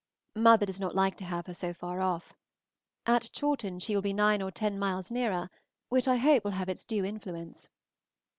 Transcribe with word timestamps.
Mother 0.35 0.65
does 0.65 0.79
not 0.79 0.95
like 0.95 1.15
to 1.17 1.25
have 1.25 1.45
her 1.45 1.53
so 1.53 1.75
far 1.75 2.01
off. 2.01 2.33
At 3.05 3.29
Chawton 3.33 3.77
she 3.77 3.93
will 3.93 4.01
be 4.01 4.13
nine 4.13 4.41
or 4.41 4.49
ten 4.49 4.79
miles 4.79 5.11
nearer, 5.11 5.51
which 5.89 6.07
I 6.07 6.15
hope 6.15 6.43
will 6.43 6.53
have 6.57 6.69
its 6.69 6.83
due 6.83 7.05
influence. 7.05 7.69